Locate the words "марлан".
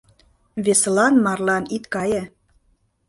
1.25-1.63